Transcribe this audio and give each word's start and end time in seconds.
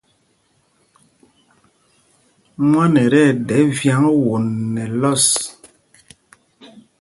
Mwân 2.69 2.93
ɛ 3.03 3.05
tí 3.13 3.19
ɛɗɛ 3.29 3.57
vyǎŋ 3.77 4.03
won 4.25 4.45
nɛ 4.73 4.83
lɔs. 5.01 5.25